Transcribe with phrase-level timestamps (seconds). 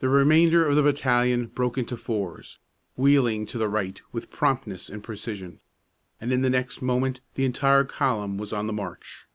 [0.00, 2.58] The remainder of the battalion broke into fours,
[2.96, 5.60] wheeling to the right with promptness and precision,
[6.18, 9.26] and in the next moment the entire column was on the march.